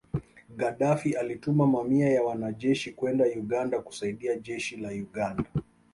[0.49, 5.43] Gadaffi alituma mamia ya wanajeshi kwenda Uganda kusaidia Jeshi la Uganda